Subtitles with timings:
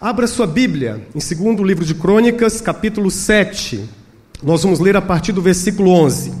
[0.00, 3.84] Abra sua Bíblia em segundo livro de Crônicas, capítulo 7.
[4.42, 6.32] Nós vamos ler a partir do versículo 11.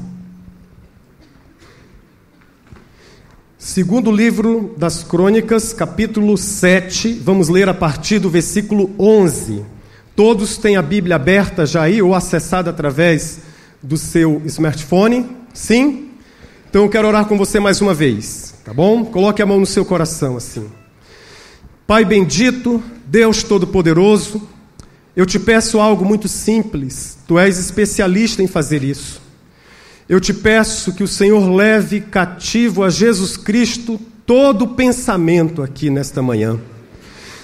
[3.58, 9.62] Segundo livro das Crônicas, capítulo 7, vamos ler a partir do versículo 11.
[10.16, 13.40] Todos têm a Bíblia aberta já aí ou acessada através
[13.82, 15.36] do seu smartphone?
[15.52, 16.12] Sim?
[16.70, 19.04] Então eu quero orar com você mais uma vez, tá bom?
[19.04, 20.79] Coloque a mão no seu coração assim.
[21.90, 24.40] Pai bendito, Deus Todo-Poderoso,
[25.16, 29.20] eu te peço algo muito simples, tu és especialista em fazer isso.
[30.08, 36.22] Eu te peço que o Senhor leve cativo a Jesus Cristo todo pensamento aqui nesta
[36.22, 36.60] manhã.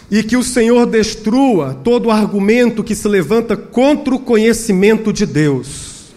[0.09, 6.14] E que o Senhor destrua todo argumento que se levanta contra o conhecimento de Deus,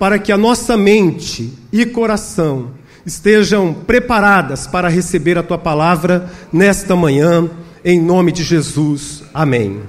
[0.00, 2.72] para que a nossa mente e coração
[3.06, 7.48] estejam preparadas para receber a tua palavra nesta manhã
[7.90, 9.22] em nome de Jesus.
[9.32, 9.80] Amém.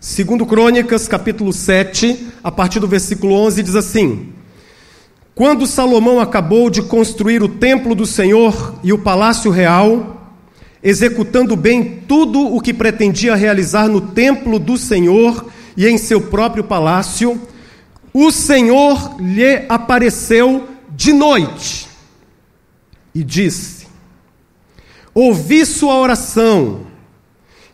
[0.00, 4.32] Segundo Crônicas, capítulo 7, a partir do versículo 11, diz assim:
[5.34, 10.32] Quando Salomão acabou de construir o templo do Senhor e o palácio real,
[10.82, 16.64] executando bem tudo o que pretendia realizar no templo do Senhor e em seu próprio
[16.64, 17.38] palácio,
[18.10, 21.88] o Senhor lhe apareceu de noite
[23.14, 23.86] e disse:
[25.12, 26.85] ouvi sua oração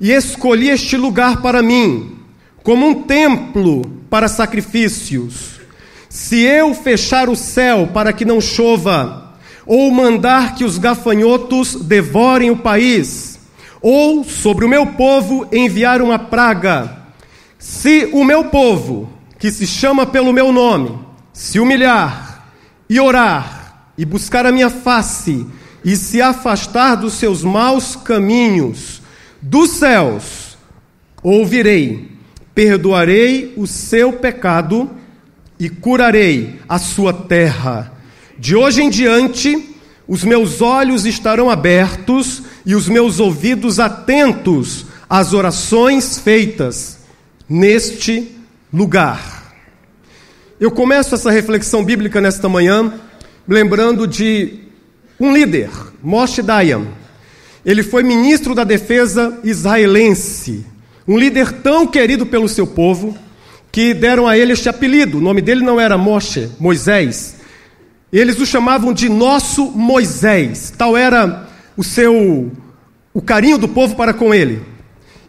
[0.03, 2.19] e escolhi este lugar para mim,
[2.65, 5.61] como um templo para sacrifícios.
[6.09, 9.33] Se eu fechar o céu para que não chova,
[9.65, 13.39] ou mandar que os gafanhotos devorem o país,
[13.81, 17.05] ou sobre o meu povo enviar uma praga,
[17.57, 20.99] se o meu povo, que se chama pelo meu nome,
[21.33, 22.49] se humilhar
[22.91, 25.47] e orar e buscar a minha face,
[25.85, 29.02] e se afastar dos seus maus caminhos,
[29.43, 30.57] dos céus,
[31.23, 32.09] ouvirei,
[32.55, 34.91] perdoarei o seu pecado
[35.59, 37.93] e curarei a sua terra.
[38.39, 39.77] De hoje em diante,
[40.07, 47.01] os meus olhos estarão abertos e os meus ouvidos atentos às orações feitas
[47.49, 48.31] neste
[48.73, 49.53] lugar.
[50.61, 52.95] Eu começo essa reflexão bíblica nesta manhã
[53.47, 54.61] lembrando de
[55.19, 55.71] um líder,
[56.03, 56.87] Moshe Dayan.
[57.65, 60.67] Ele foi ministro da defesa israelense,
[61.07, 63.17] um líder tão querido pelo seu povo
[63.71, 65.19] que deram a ele este apelido.
[65.19, 67.37] O nome dele não era Moshe, Moisés.
[68.13, 70.73] Eles o chamavam de nosso Moisés.
[70.77, 72.51] Tal era o seu
[73.15, 74.63] o carinho do povo para com ele.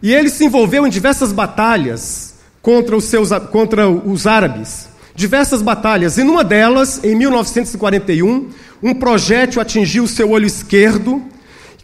[0.02, 4.88] E ele se envolveu em diversas batalhas contra os seus contra os árabes.
[5.14, 8.50] Diversas batalhas, e numa delas, em 1941,
[8.82, 11.22] um projétil atingiu seu olho esquerdo,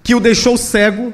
[0.03, 1.13] que o deixou cego,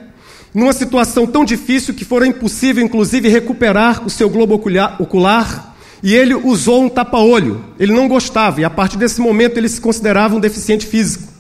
[0.55, 4.55] numa situação tão difícil que fora impossível, inclusive, recuperar o seu globo
[4.99, 7.65] ocular, e ele usou um tapa-olho.
[7.79, 11.37] Ele não gostava, e a partir desse momento ele se considerava um deficiente físico.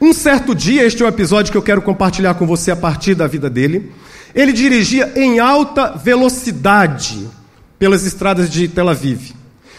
[0.00, 3.14] Um certo dia, este é o episódio que eu quero compartilhar com você a partir
[3.14, 3.92] da vida dele.
[4.34, 7.28] Ele dirigia em alta velocidade
[7.78, 9.32] pelas estradas de Tel Aviv.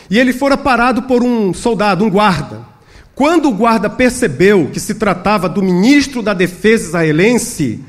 [0.09, 2.70] E ele fora parado por um soldado, um guarda.
[3.13, 7.79] Quando o guarda percebeu que se tratava do ministro da defesa israelense,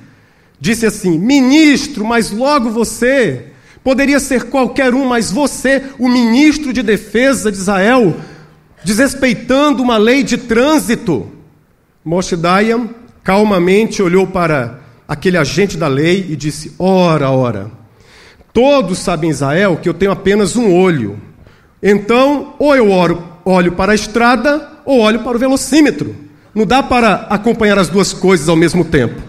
[0.60, 3.46] disse assim: Ministro, mas logo você.
[3.84, 8.14] Poderia ser qualquer um, mas você, o ministro de defesa de Israel,
[8.84, 11.28] desrespeitando uma lei de trânsito.
[12.04, 12.90] Moshe Dayan
[13.24, 17.70] calmamente olhou para aquele agente da lei e disse: Ora, ora,
[18.52, 21.20] todos sabem em Israel que eu tenho apenas um olho.
[21.82, 22.88] Então, ou eu
[23.44, 26.14] olho para a estrada, ou olho para o velocímetro.
[26.54, 29.20] Não dá para acompanhar as duas coisas ao mesmo tempo.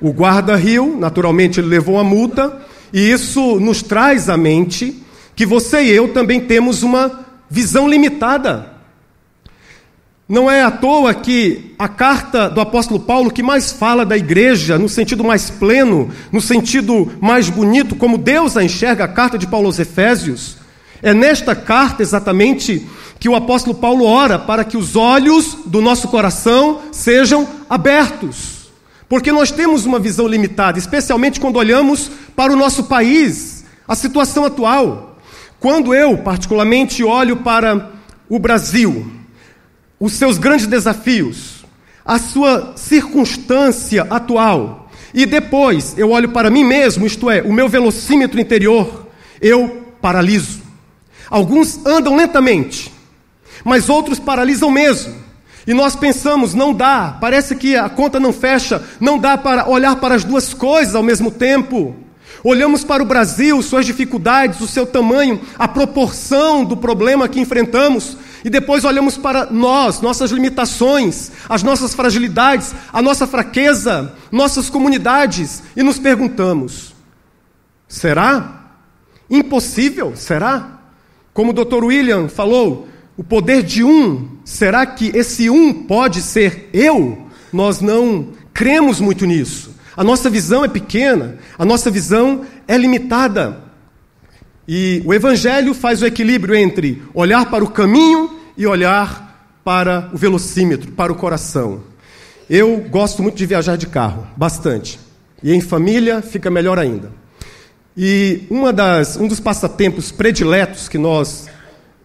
[0.00, 2.62] O guarda riu, naturalmente ele levou a multa,
[2.92, 5.02] e isso nos traz à mente
[5.34, 8.78] que você e eu também temos uma visão limitada.
[10.28, 14.78] Não é à toa que a carta do apóstolo Paulo, que mais fala da igreja
[14.78, 19.46] no sentido mais pleno, no sentido mais bonito, como Deus a enxerga, a carta de
[19.46, 20.58] Paulo aos Efésios,
[21.02, 22.86] é nesta carta exatamente
[23.18, 28.68] que o apóstolo Paulo ora para que os olhos do nosso coração sejam abertos.
[29.08, 34.44] Porque nós temos uma visão limitada, especialmente quando olhamos para o nosso país, a situação
[34.44, 35.18] atual.
[35.58, 37.90] Quando eu, particularmente, olho para
[38.28, 39.10] o Brasil,
[39.98, 41.64] os seus grandes desafios,
[42.04, 47.68] a sua circunstância atual, e depois eu olho para mim mesmo, isto é, o meu
[47.68, 49.08] velocímetro interior,
[49.40, 50.60] eu paraliso.
[51.30, 52.92] Alguns andam lentamente,
[53.64, 55.14] mas outros paralisam mesmo.
[55.66, 59.96] E nós pensamos, não dá, parece que a conta não fecha, não dá para olhar
[59.96, 61.94] para as duas coisas ao mesmo tempo.
[62.42, 68.16] Olhamos para o Brasil, suas dificuldades, o seu tamanho, a proporção do problema que enfrentamos,
[68.44, 75.62] e depois olhamos para nós, nossas limitações, as nossas fragilidades, a nossa fraqueza, nossas comunidades,
[75.76, 76.94] e nos perguntamos:
[77.86, 78.70] será?
[79.28, 80.14] Impossível?
[80.16, 80.78] Será?
[81.34, 81.84] Como o Dr.
[81.84, 87.26] William falou, o poder de um, será que esse um pode ser eu?
[87.52, 89.74] Nós não cremos muito nisso.
[89.96, 93.60] A nossa visão é pequena, a nossa visão é limitada.
[94.68, 100.16] E o Evangelho faz o equilíbrio entre olhar para o caminho e olhar para o
[100.16, 101.82] velocímetro, para o coração.
[102.48, 105.00] Eu gosto muito de viajar de carro, bastante.
[105.42, 107.10] E em família fica melhor ainda.
[107.96, 111.48] E uma das, um dos passatempos prediletos que nós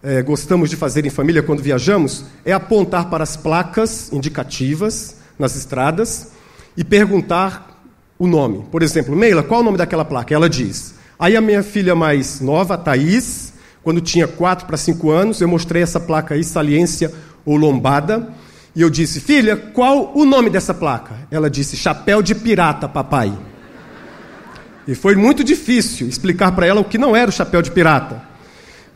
[0.03, 5.55] é, gostamos de fazer em família quando viajamos é apontar para as placas indicativas nas
[5.55, 6.33] estradas
[6.75, 7.81] e perguntar
[8.19, 8.65] o nome.
[8.69, 10.33] Por exemplo, Meila, qual é o nome daquela placa?
[10.33, 10.95] Ela diz.
[11.17, 15.81] Aí a minha filha mais nova, Thaís, quando tinha 4 para 5 anos, eu mostrei
[15.81, 17.11] essa placa aí, saliência
[17.45, 18.27] ou lombada,
[18.75, 21.15] e eu disse, filha, qual o nome dessa placa?
[21.31, 23.31] Ela disse, chapéu de pirata, papai.
[24.87, 28.32] E foi muito difícil explicar para ela o que não era o chapéu de pirata.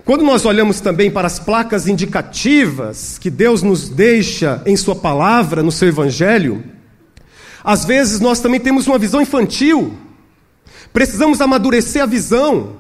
[0.08, 5.62] Quando nós olhamos também para as placas indicativas que Deus nos deixa em Sua palavra,
[5.62, 6.64] no seu Evangelho,
[7.62, 9.98] às vezes nós também temos uma visão infantil.
[10.94, 12.78] Precisamos amadurecer a visão.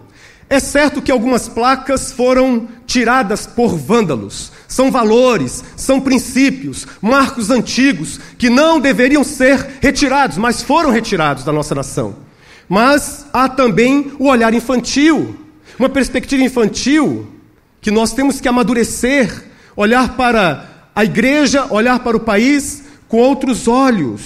[0.49, 4.53] É certo que algumas placas foram tiradas por vândalos.
[4.65, 11.51] São valores, são princípios, marcos antigos que não deveriam ser retirados, mas foram retirados da
[11.51, 12.15] nossa nação.
[12.69, 15.46] Mas há também o olhar infantil
[15.79, 17.27] uma perspectiva infantil
[17.79, 19.45] que nós temos que amadurecer,
[19.75, 24.21] olhar para a igreja, olhar para o país com outros olhos.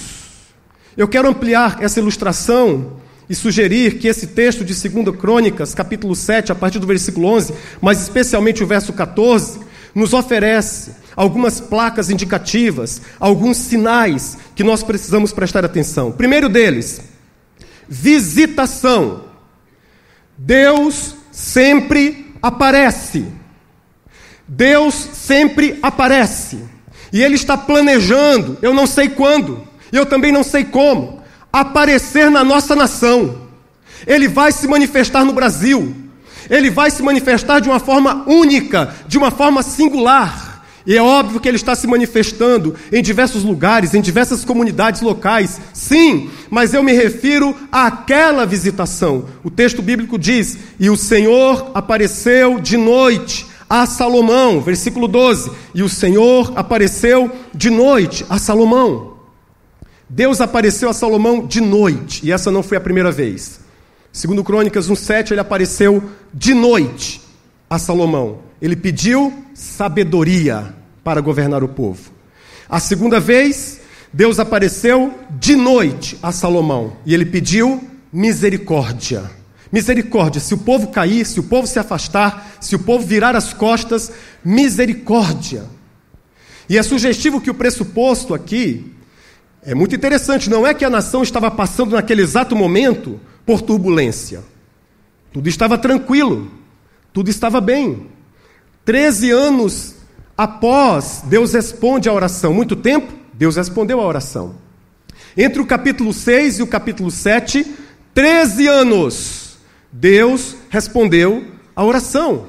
[0.96, 6.52] Eu quero ampliar essa ilustração e sugerir que esse texto de 2 Crônicas, capítulo 7,
[6.52, 9.60] a partir do versículo 11, mas especialmente o verso 14,
[9.94, 16.12] nos oferece algumas placas indicativas, alguns sinais que nós precisamos prestar atenção.
[16.12, 17.02] primeiro deles,
[17.88, 19.24] visitação.
[20.36, 23.26] Deus sempre aparece.
[24.46, 26.62] Deus sempre aparece.
[27.12, 32.44] E Ele está planejando, eu não sei quando, eu também não sei como, aparecer na
[32.44, 33.48] nossa nação.
[34.06, 35.96] Ele vai se manifestar no Brasil.
[36.50, 40.51] Ele vai se manifestar de uma forma única, de uma forma singular.
[40.86, 45.60] E é óbvio que ele está se manifestando em diversos lugares, em diversas comunidades locais.
[45.72, 49.26] Sim, mas eu me refiro àquela visitação.
[49.44, 55.50] O texto bíblico diz: E o Senhor apareceu de noite a Salomão, versículo 12.
[55.74, 59.12] E o Senhor apareceu de noite a Salomão.
[60.08, 63.60] Deus apareceu a Salomão de noite, e essa não foi a primeira vez.
[64.12, 66.02] Segundo Crônicas 1:7, ele apareceu
[66.34, 67.22] de noite
[67.70, 68.51] a Salomão.
[68.62, 70.72] Ele pediu sabedoria
[71.02, 72.12] para governar o povo.
[72.68, 73.80] A segunda vez,
[74.12, 77.82] Deus apareceu de noite a Salomão e ele pediu
[78.12, 79.28] misericórdia.
[79.72, 83.52] Misericórdia, se o povo cair, se o povo se afastar, se o povo virar as
[83.52, 84.12] costas,
[84.44, 85.64] misericórdia.
[86.68, 88.94] E é sugestivo que o pressuposto aqui
[89.64, 94.40] é muito interessante, não é que a nação estava passando naquele exato momento por turbulência.
[95.32, 96.50] Tudo estava tranquilo,
[97.12, 98.06] tudo estava bem.
[98.84, 99.94] Treze anos
[100.36, 104.56] após Deus responde a oração, muito tempo, Deus respondeu a oração.
[105.36, 107.64] Entre o capítulo 6 e o capítulo 7,
[108.12, 109.56] 13 anos,
[109.90, 111.44] Deus respondeu
[111.76, 112.46] a oração.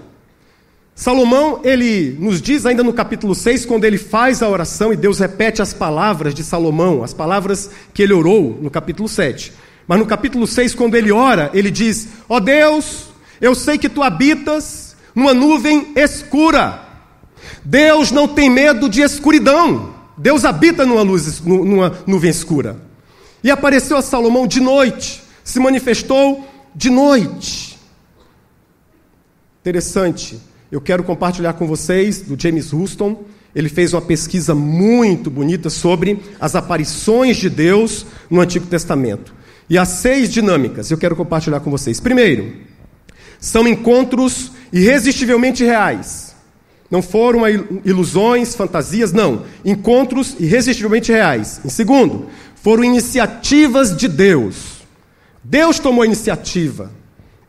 [0.96, 5.20] Salomão, ele nos diz ainda no capítulo 6, quando ele faz a oração e Deus
[5.20, 9.54] repete as palavras de Salomão, as palavras que ele orou no capítulo 7.
[9.88, 13.08] Mas no capítulo 6, quando ele ora, ele diz: Ó oh Deus,
[13.42, 16.82] eu sei que tu habitas numa nuvem escura.
[17.64, 19.94] Deus não tem medo de escuridão.
[20.18, 22.78] Deus habita numa, luz, numa nuvem escura.
[23.44, 27.78] E apareceu a Salomão de noite, se manifestou de noite.
[29.62, 30.40] Interessante.
[30.72, 33.24] Eu quero compartilhar com vocês do James Houston.
[33.56, 39.34] Ele fez uma pesquisa muito bonita sobre as aparições de Deus no Antigo Testamento.
[39.70, 42.00] E as seis dinâmicas eu quero compartilhar com vocês.
[42.00, 42.54] Primeiro,
[43.40, 46.34] são encontros irresistivelmente reais.
[46.90, 47.42] Não foram
[47.86, 49.46] ilusões, fantasias, não.
[49.64, 51.62] Encontros irresistivelmente reais.
[51.64, 54.84] Em segundo, foram iniciativas de Deus.
[55.44, 56.92] Deus tomou a iniciativa.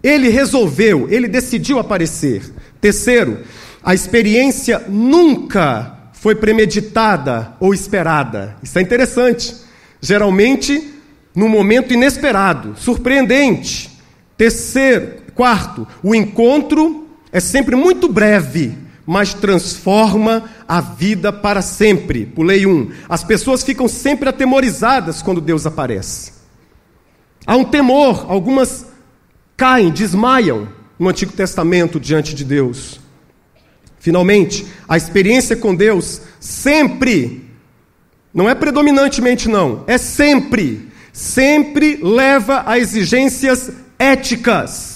[0.03, 2.43] Ele resolveu, ele decidiu aparecer.
[2.81, 3.41] Terceiro,
[3.83, 8.57] a experiência nunca foi premeditada ou esperada.
[8.63, 9.55] Isso é interessante.
[10.01, 10.93] Geralmente,
[11.35, 13.91] num momento inesperado, surpreendente.
[14.37, 17.04] Terceiro, quarto, o encontro
[17.35, 22.27] é sempre muito breve, mas transforma a vida para sempre.
[22.27, 22.93] Pulei um.
[23.09, 26.33] As pessoas ficam sempre atemorizadas quando Deus aparece.
[27.45, 28.87] Há um temor, algumas
[29.57, 33.01] caem, desmaiam no Antigo Testamento diante de Deus.
[33.99, 37.51] Finalmente, a experiência com Deus sempre,
[38.33, 44.94] não é predominantemente não, é sempre, sempre leva a exigências éticas.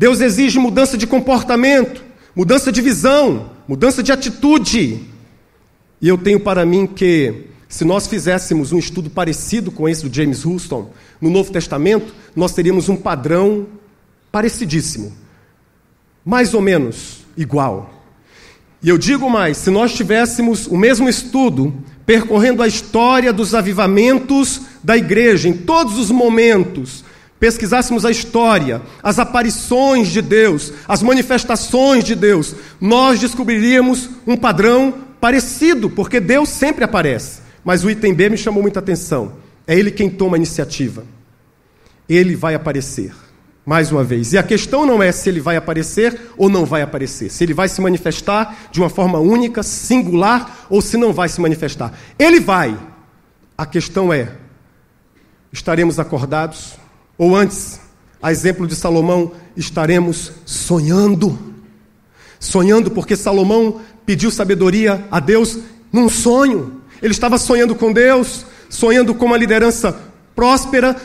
[0.00, 2.02] Deus exige mudança de comportamento,
[2.34, 5.02] mudança de visão, mudança de atitude.
[6.00, 10.16] E eu tenho para mim que, se nós fizéssemos um estudo parecido com esse do
[10.16, 10.90] James Houston,
[11.20, 13.66] no Novo Testamento, nós teríamos um padrão
[14.32, 15.12] parecidíssimo,
[16.24, 17.92] mais ou menos igual.
[18.82, 21.74] E eu digo mais: se nós tivéssemos o mesmo estudo,
[22.06, 27.04] percorrendo a história dos avivamentos da igreja, em todos os momentos,
[27.40, 34.94] pesquisássemos a história, as aparições de Deus, as manifestações de Deus, nós descobriríamos um padrão
[35.18, 37.40] parecido, porque Deus sempre aparece.
[37.64, 39.32] Mas o item B me chamou muita atenção.
[39.66, 41.04] É Ele quem toma a iniciativa.
[42.06, 43.12] Ele vai aparecer.
[43.64, 44.32] Mais uma vez.
[44.32, 47.30] E a questão não é se ele vai aparecer ou não vai aparecer.
[47.30, 51.40] Se ele vai se manifestar de uma forma única, singular, ou se não vai se
[51.40, 51.92] manifestar.
[52.18, 52.76] Ele vai.
[53.56, 54.32] A questão é:
[55.52, 56.79] estaremos acordados?
[57.20, 57.78] Ou antes,
[58.22, 61.38] a exemplo de Salomão, estaremos sonhando.
[62.38, 65.58] Sonhando porque Salomão pediu sabedoria a Deus
[65.92, 66.80] num sonho.
[67.02, 70.00] Ele estava sonhando com Deus, sonhando com uma liderança
[70.34, 70.96] próspera,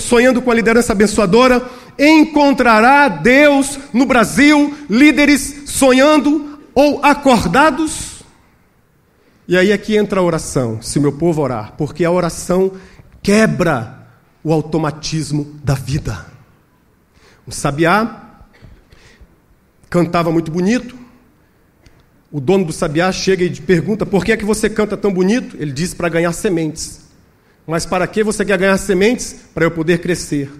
[0.00, 1.64] sonhando com a liderança abençoadora.
[1.96, 8.24] Encontrará Deus no Brasil líderes sonhando ou acordados?
[9.46, 12.72] E aí aqui entra a oração, se meu povo orar, porque a oração
[13.22, 13.99] quebra
[14.42, 16.26] o automatismo da vida.
[17.46, 18.28] Um sabiá
[19.88, 20.96] cantava muito bonito.
[22.30, 25.56] O dono do sabiá chega e pergunta: Por que é que você canta tão bonito?
[25.58, 27.00] Ele diz: Para ganhar sementes.
[27.66, 29.36] Mas para que você quer ganhar sementes?
[29.54, 30.50] Para eu poder crescer.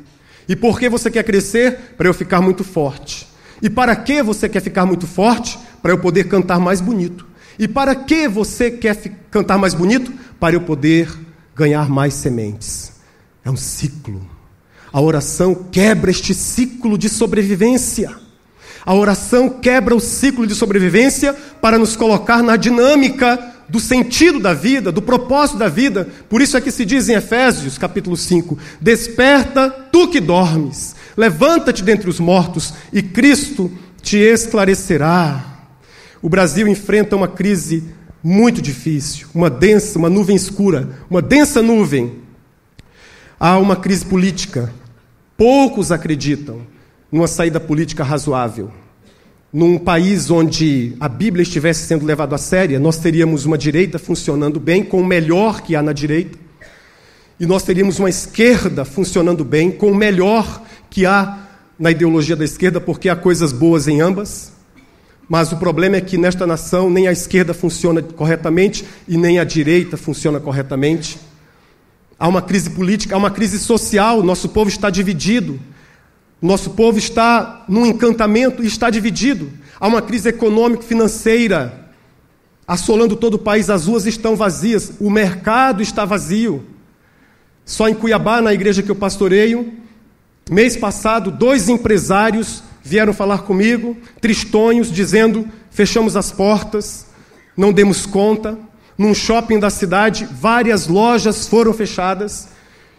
[0.49, 1.95] E por que você quer crescer?
[1.97, 3.27] Para eu ficar muito forte.
[3.63, 5.59] E para que você quer ficar muito forte?
[5.83, 7.27] Para eu poder cantar mais bonito.
[7.59, 8.97] E para que você quer
[9.31, 10.13] cantar mais bonito?
[10.39, 11.09] Para eu poder
[11.55, 13.00] ganhar mais sementes.
[13.45, 14.21] É um ciclo.
[14.93, 18.15] A oração quebra este ciclo de sobrevivência.
[18.85, 24.53] A oração quebra o ciclo de sobrevivência para nos colocar na dinâmica do sentido da
[24.53, 26.09] vida, do propósito da vida.
[26.29, 31.85] Por isso é que se diz em Efésios, capítulo 5: Desperta, tu que dormes, levanta-te
[31.85, 33.71] dentre os mortos e Cristo
[34.03, 35.45] te esclarecerá.
[36.21, 37.85] O Brasil enfrenta uma crise
[38.23, 42.21] muito difícil, uma densa, uma nuvem escura, uma densa nuvem
[43.43, 44.71] Há uma crise política.
[45.35, 46.61] Poucos acreditam
[47.11, 48.71] numa saída política razoável.
[49.51, 54.61] Num país onde a Bíblia estivesse sendo levada a sério, nós teríamos uma direita funcionando
[54.61, 56.39] bem, com o melhor que há na direita,
[57.41, 61.39] e nós teríamos uma esquerda funcionando bem, com o melhor que há
[61.79, 64.53] na ideologia da esquerda, porque há coisas boas em ambas.
[65.27, 69.45] Mas o problema é que nesta nação nem a esquerda funciona corretamente e nem a
[69.45, 71.30] direita funciona corretamente
[72.21, 75.59] há uma crise política, há uma crise social, nosso povo está dividido.
[76.41, 79.51] Nosso povo está num encantamento e está dividido.
[79.81, 81.79] Há uma crise econômico-financeira
[82.69, 86.65] assolando todo o país, as ruas estão vazias, o mercado está vazio.
[87.65, 89.73] Só em Cuiabá, na igreja que eu pastoreio,
[90.49, 97.07] mês passado, dois empresários vieram falar comigo, tristonhos, dizendo: fechamos as portas,
[97.57, 98.57] não demos conta
[99.01, 102.49] num shopping da cidade, várias lojas foram fechadas.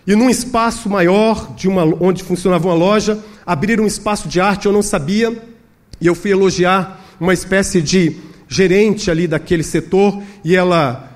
[0.08, 4.66] E num espaço maior, de uma, onde funcionava uma loja, abriram um espaço de arte,
[4.66, 5.40] eu não sabia,
[6.02, 8.18] e eu fui elogiar uma espécie de
[8.48, 11.08] gerente ali daquele setor, e ela,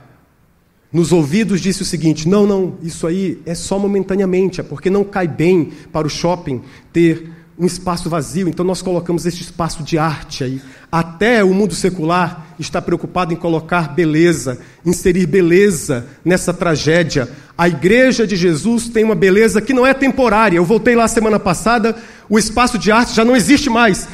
[0.93, 5.03] nos ouvidos, disse o seguinte: Não, não, isso aí é só momentaneamente, é porque não
[5.03, 6.61] cai bem para o shopping
[6.93, 10.62] ter um espaço vazio, então nós colocamos este espaço de arte aí.
[10.91, 17.29] Até o mundo secular está preocupado em colocar beleza, inserir beleza nessa tragédia.
[17.57, 20.57] A igreja de Jesus tem uma beleza que não é temporária.
[20.57, 21.95] Eu voltei lá semana passada,
[22.29, 24.07] o espaço de arte já não existe mais.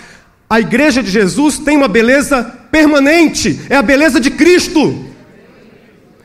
[0.48, 5.06] A igreja de Jesus tem uma beleza permanente, é a beleza de Cristo.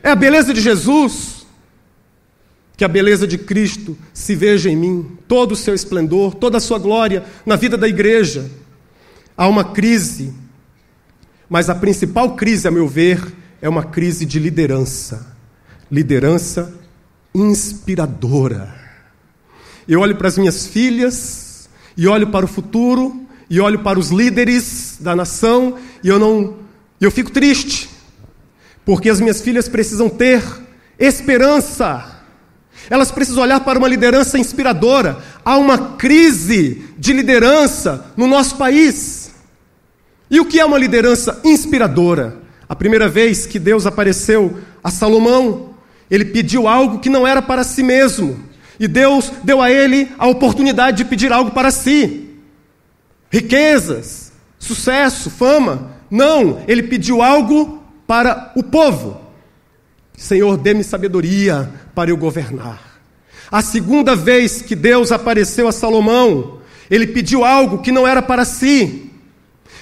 [0.02, 1.35] É a beleza de Jesus.
[2.76, 6.60] Que a beleza de Cristo se veja em mim, todo o seu esplendor, toda a
[6.60, 8.50] sua glória na vida da igreja.
[9.36, 10.34] Há uma crise,
[11.48, 13.22] mas a principal crise, a meu ver,
[13.62, 15.34] é uma crise de liderança.
[15.90, 16.72] Liderança
[17.34, 18.74] inspiradora.
[19.88, 24.10] Eu olho para as minhas filhas e olho para o futuro, e olho para os
[24.10, 26.56] líderes da nação, e eu não.
[27.00, 27.88] Eu fico triste,
[28.84, 30.42] porque as minhas filhas precisam ter
[30.98, 32.15] esperança.
[32.88, 35.18] Elas precisam olhar para uma liderança inspiradora.
[35.44, 39.32] Há uma crise de liderança no nosso país.
[40.30, 42.36] E o que é uma liderança inspiradora?
[42.68, 45.74] A primeira vez que Deus apareceu a Salomão,
[46.10, 48.44] ele pediu algo que não era para si mesmo.
[48.78, 52.30] E Deus deu a ele a oportunidade de pedir algo para si:
[53.30, 55.92] riquezas, sucesso, fama.
[56.10, 59.20] Não, ele pediu algo para o povo.
[60.16, 63.00] Senhor, dê-me sabedoria para eu governar.
[63.50, 66.58] A segunda vez que Deus apareceu a Salomão,
[66.90, 69.10] ele pediu algo que não era para si.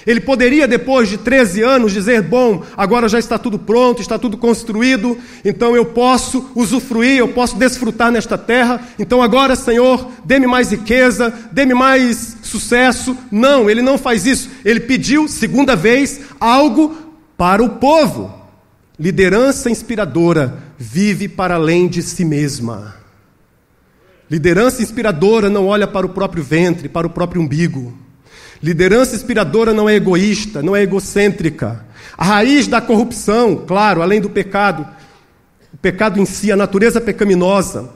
[0.07, 4.37] Ele poderia, depois de 13 anos, dizer: Bom, agora já está tudo pronto, está tudo
[4.37, 8.79] construído, então eu posso usufruir, eu posso desfrutar nesta terra.
[8.97, 13.17] Então agora, Senhor, dê-me mais riqueza, dê-me mais sucesso.
[13.29, 14.49] Não, ele não faz isso.
[14.63, 16.95] Ele pediu, segunda vez, algo
[17.35, 18.33] para o povo.
[18.97, 22.95] Liderança inspiradora vive para além de si mesma.
[24.29, 27.93] Liderança inspiradora não olha para o próprio ventre, para o próprio umbigo.
[28.61, 31.85] Liderança inspiradora não é egoísta, não é egocêntrica.
[32.17, 34.87] A raiz da corrupção, claro, além do pecado,
[35.73, 37.89] o pecado em si, a natureza pecaminosa,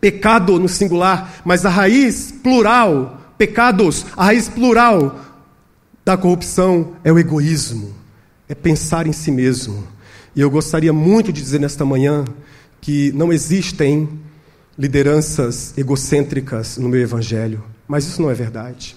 [0.00, 5.18] pecado no singular, mas a raiz plural, pecados, a raiz plural
[6.04, 7.94] da corrupção é o egoísmo,
[8.48, 9.86] é pensar em si mesmo.
[10.34, 12.24] E eu gostaria muito de dizer nesta manhã
[12.80, 14.08] que não existem
[14.78, 18.96] lideranças egocêntricas no meu evangelho, mas isso não é verdade.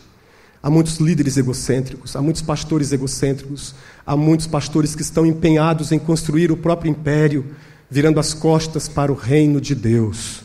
[0.64, 3.76] Há muitos líderes egocêntricos, há muitos pastores egocêntricos,
[4.06, 7.46] há muitos pastores que estão empenhados em construir o próprio império,
[7.90, 10.42] virando as costas para o reino de Deus.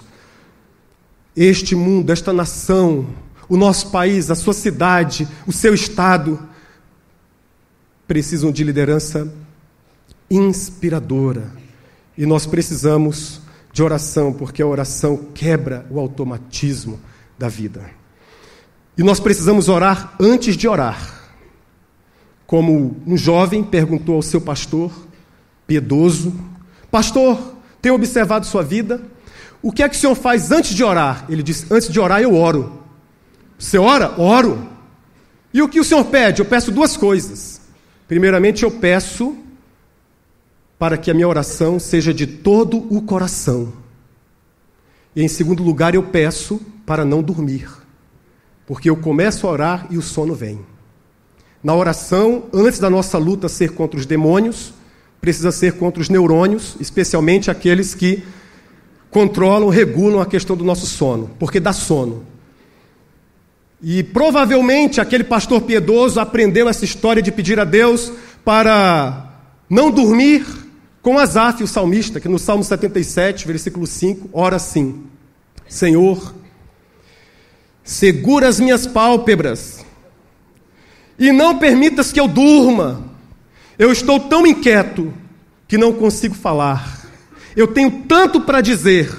[1.37, 3.07] Este mundo, esta nação,
[3.49, 6.39] o nosso país, a sua cidade, o seu estado,
[8.09, 9.33] precisam de liderança
[10.31, 11.51] inspiradora.
[12.17, 13.41] E nós precisamos
[13.73, 17.01] de oração, porque a oração quebra o automatismo
[17.39, 17.91] da vida.
[18.97, 21.19] E nós precisamos orar antes de orar.
[22.47, 24.93] Como um jovem perguntou ao seu pastor,
[25.67, 26.35] piedoso:
[26.91, 29.01] Pastor, tenho observado sua vida.
[29.63, 31.25] O que é que o senhor faz antes de orar?
[31.29, 32.83] Ele disse: Antes de orar, eu oro.
[33.59, 34.21] Você ora?
[34.21, 34.69] Oro.
[35.53, 36.41] E o que o senhor pede?
[36.41, 37.61] Eu peço duas coisas.
[38.09, 39.37] Primeiramente, eu peço
[40.81, 43.73] para que a minha oração seja de todo o coração.
[45.15, 47.69] E em segundo lugar, eu peço para não dormir
[48.71, 50.61] porque eu começo a orar e o sono vem.
[51.61, 54.73] Na oração, antes da nossa luta ser contra os demônios,
[55.21, 58.23] precisa ser contra os neurônios, especialmente aqueles que
[59.11, 62.25] controlam, regulam a questão do nosso sono, porque dá sono.
[63.83, 68.13] E provavelmente aquele pastor piedoso aprendeu essa história de pedir a Deus
[68.45, 69.35] para
[69.69, 70.47] não dormir
[71.03, 75.05] com Asaf, o salmista, que no Salmo 77, versículo 5, ora assim:
[75.69, 76.35] Senhor,
[77.83, 79.85] segura as minhas pálpebras
[81.19, 83.09] e não permitas que eu durma.
[83.79, 85.13] Eu estou tão inquieto
[85.67, 87.07] que não consigo falar.
[87.57, 89.11] Eu tenho tanto para dizer,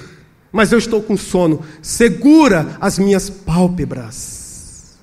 [0.52, 1.64] mas eu estou com sono.
[1.80, 4.98] Segura as minhas pálpebras.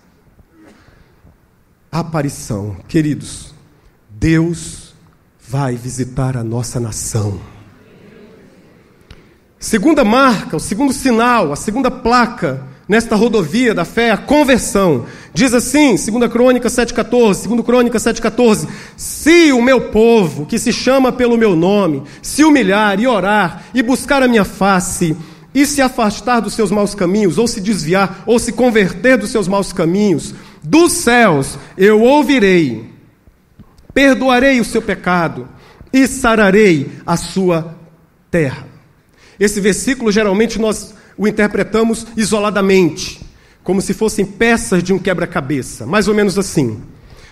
[1.91, 3.53] Aparição, queridos,
[4.09, 4.88] Deus
[5.49, 7.39] vai visitar a nossa nação.
[9.57, 15.07] Segunda marca, o segundo sinal, a segunda placa nesta rodovia da fé, a conversão.
[15.33, 21.12] Diz assim, 2 Crônica 7,14, 2 Crônica 7,14: Se o meu povo, que se chama
[21.12, 25.17] pelo meu nome, se humilhar e orar e buscar a minha face,
[25.51, 29.47] e se afastar dos seus maus caminhos, ou se desviar, ou se converter dos seus
[29.47, 32.88] maus caminhos, dos céus eu ouvirei,
[33.99, 35.45] perdoarei o seu pecado
[35.91, 37.75] e sararei a sua
[38.31, 38.65] terra.
[39.38, 43.19] Esse versículo geralmente nós o interpretamos isoladamente,
[43.62, 46.81] como se fossem peças de um quebra-cabeça, mais ou menos assim.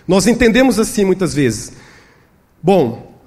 [0.05, 1.71] Nós entendemos assim muitas vezes.
[2.61, 3.17] Bom,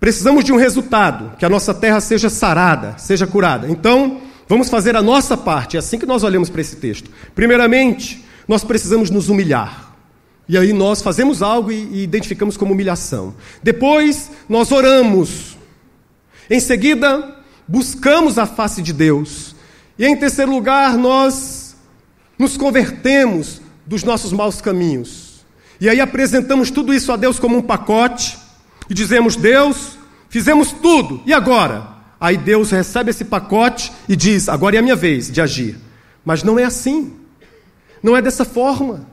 [0.00, 3.68] precisamos de um resultado, que a nossa terra seja sarada, seja curada.
[3.68, 7.10] Então, vamos fazer a nossa parte, é assim que nós olhamos para esse texto.
[7.34, 9.89] Primeiramente, nós precisamos nos humilhar.
[10.50, 13.36] E aí nós fazemos algo e, identificamos como humilhação.
[13.62, 15.56] Depois, nós oramos.
[16.50, 17.36] Em seguida,
[17.68, 19.54] buscamos a face de Deus.
[19.96, 21.76] E em terceiro lugar, nós
[22.36, 25.46] nos convertemos dos nossos maus caminhos.
[25.80, 28.36] E aí apresentamos tudo isso a Deus como um pacote
[28.88, 29.96] e dizemos: Deus,
[30.28, 31.90] fizemos tudo, e agora?
[32.18, 35.78] Aí Deus recebe esse pacote e diz: agora é a minha vez de agir.
[36.24, 37.14] Mas não é assim.
[38.02, 39.09] Não é dessa forma.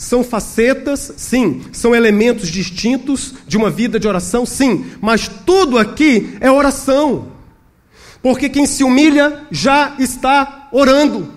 [0.00, 1.60] São facetas, sim.
[1.74, 4.86] São elementos distintos de uma vida de oração, sim.
[4.98, 7.26] Mas tudo aqui é oração.
[8.22, 11.30] Porque quem se humilha já está orando,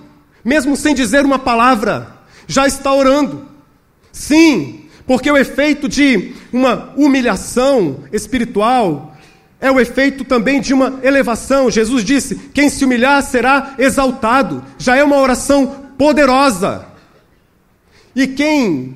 [0.46, 2.16] mesmo sem dizer uma palavra,
[2.48, 3.46] já está orando.
[4.14, 9.14] Sim, porque o efeito de uma humilhação espiritual
[9.60, 11.70] é o efeito também de uma elevação.
[11.70, 14.64] Jesus disse: quem se humilhar será exaltado.
[14.78, 16.93] Já é uma oração poderosa.
[18.16, 18.96] E quem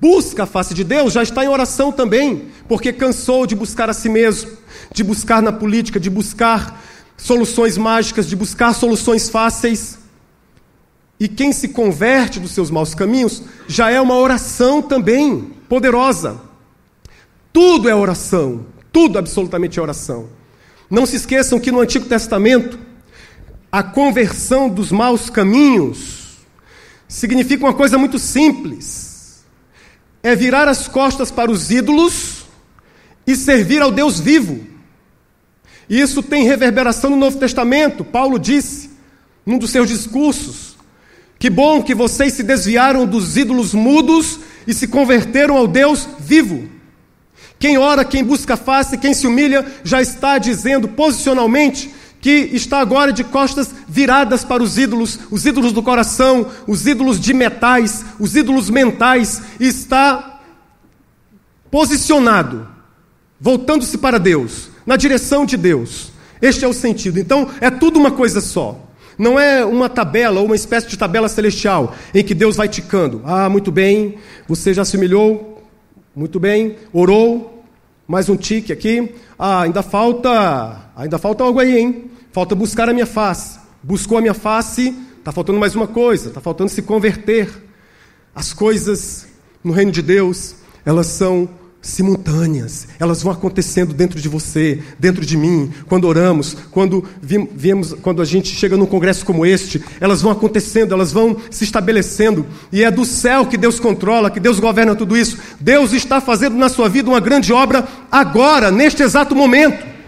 [0.00, 3.94] busca a face de Deus já está em oração também, porque cansou de buscar a
[3.94, 4.50] si mesmo,
[4.92, 6.82] de buscar na política, de buscar
[7.16, 9.98] soluções mágicas, de buscar soluções fáceis.
[11.18, 16.40] E quem se converte dos seus maus caminhos já é uma oração também poderosa.
[17.52, 20.28] Tudo é oração, tudo absolutamente é oração.
[20.88, 22.78] Não se esqueçam que no Antigo Testamento,
[23.70, 26.19] a conversão dos maus caminhos
[27.10, 29.44] significa uma coisa muito simples:
[30.22, 32.44] é virar as costas para os ídolos
[33.26, 34.66] e servir ao Deus vivo.
[35.88, 38.04] Isso tem reverberação no Novo Testamento.
[38.04, 38.90] Paulo disse,
[39.44, 40.76] num dos seus discursos,
[41.36, 46.68] que bom que vocês se desviaram dos ídolos mudos e se converteram ao Deus vivo.
[47.58, 53.12] Quem ora, quem busca face, quem se humilha, já está dizendo posicionalmente que está agora
[53.12, 58.36] de costas viradas para os ídolos, os ídolos do coração, os ídolos de metais, os
[58.36, 60.40] ídolos mentais, está
[61.70, 62.68] posicionado,
[63.40, 66.12] voltando-se para Deus, na direção de Deus.
[66.42, 67.18] Este é o sentido.
[67.18, 68.86] Então, é tudo uma coisa só.
[69.18, 73.22] Não é uma tabela ou uma espécie de tabela celestial em que Deus vai ticando.
[73.24, 74.16] Ah, muito bem,
[74.48, 75.62] você já se humilhou,
[76.16, 77.62] muito bem, orou,
[78.08, 79.14] mais um tique aqui.
[79.38, 82.09] Ah, ainda falta, ainda falta algo aí, hein?
[82.32, 83.58] Falta buscar a minha face.
[83.82, 87.48] Buscou a minha face, está faltando mais uma coisa, está faltando se converter.
[88.34, 89.26] As coisas
[89.64, 91.48] no reino de Deus, elas são
[91.82, 98.20] simultâneas, elas vão acontecendo dentro de você, dentro de mim, quando oramos, quando viemos, quando
[98.20, 102.84] a gente chega num congresso como este, elas vão acontecendo, elas vão se estabelecendo, e
[102.84, 105.38] é do céu que Deus controla, que Deus governa tudo isso.
[105.58, 109.99] Deus está fazendo na sua vida uma grande obra agora, neste exato momento.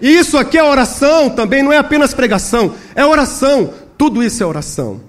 [0.00, 3.72] E isso aqui é oração também, não é apenas pregação, é oração.
[3.98, 5.00] Tudo isso é oração.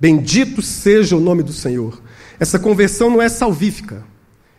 [0.00, 2.02] Bendito seja o nome do Senhor.
[2.40, 4.02] Essa conversão não é salvífica,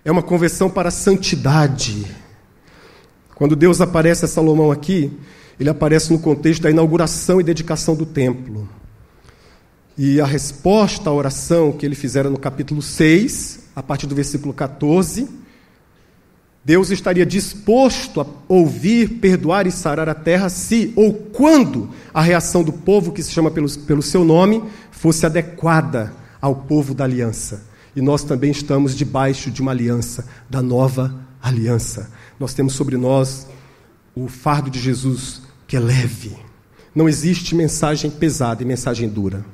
[0.05, 2.05] é uma conversão para a santidade.
[3.35, 5.11] Quando Deus aparece a Salomão aqui,
[5.59, 8.69] ele aparece no contexto da inauguração e dedicação do templo.
[9.97, 14.53] E a resposta à oração que ele fizera no capítulo 6, a partir do versículo
[14.53, 15.27] 14,
[16.65, 22.63] Deus estaria disposto a ouvir, perdoar e sarar a terra se ou quando a reação
[22.63, 27.65] do povo que se chama pelo, pelo seu nome fosse adequada ao povo da aliança.
[27.93, 32.09] E nós também estamos debaixo de uma aliança, da nova aliança.
[32.39, 33.45] Nós temos sobre nós
[34.15, 36.37] o fardo de Jesus, que é leve.
[36.95, 39.45] Não existe mensagem pesada e mensagem dura.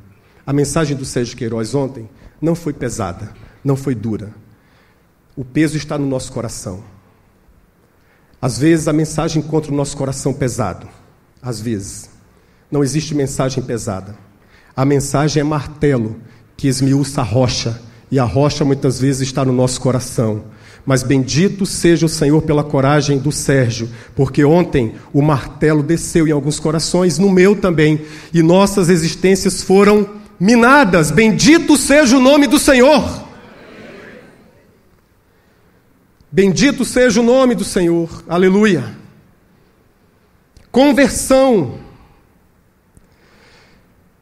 [0.46, 2.08] A mensagem do Sérgio Queiroz ontem
[2.40, 4.32] não foi pesada, não foi dura.
[5.36, 6.84] O peso está no nosso coração.
[8.42, 10.88] Às vezes a mensagem encontra o nosso coração pesado.
[11.42, 12.10] Às vezes.
[12.72, 14.16] Não existe mensagem pesada.
[14.76, 16.18] A mensagem é martelo
[16.56, 17.82] que esmiuça a rocha.
[18.12, 20.44] E a rocha muitas vezes está no nosso coração.
[20.86, 26.32] Mas bendito seja o Senhor pela coragem do Sérgio, porque ontem o martelo desceu em
[26.32, 28.02] alguns corações, no meu também,
[28.34, 31.12] e nossas existências foram minadas.
[31.12, 33.29] Bendito seja o nome do Senhor.
[36.32, 38.96] Bendito seja o nome do Senhor, aleluia.
[40.72, 41.80] Conversão.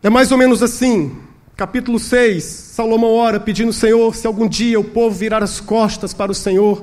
[0.02, 1.18] É mais ou menos assim,
[1.58, 6.14] capítulo 6, Salomão ora pedindo ao Senhor: se algum dia o povo virar as costas
[6.14, 6.82] para o Senhor,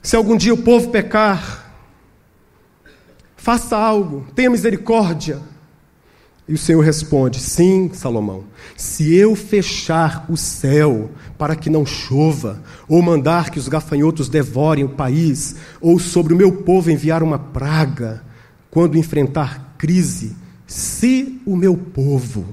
[0.00, 1.74] se algum dia o povo pecar,
[3.36, 5.40] faça algo, tenha misericórdia.
[6.50, 8.42] E o Senhor responde: Sim, Salomão,
[8.76, 11.08] se eu fechar o céu
[11.38, 16.36] para que não chova, ou mandar que os gafanhotos devorem o país, ou sobre o
[16.36, 18.24] meu povo enviar uma praga,
[18.68, 20.34] quando enfrentar crise,
[20.66, 22.44] se o meu povo.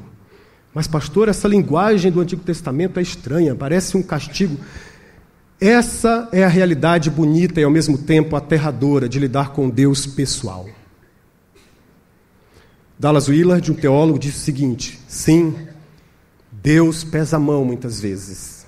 [0.76, 4.58] Mas, pastor, essa linguagem do Antigo Testamento é estranha, parece um castigo.
[5.60, 10.68] Essa é a realidade bonita e ao mesmo tempo aterradora de lidar com Deus pessoal.
[13.00, 15.56] Dallas Willard, um teólogo, disse o seguinte: sim,
[16.52, 18.66] Deus pesa a mão muitas vezes.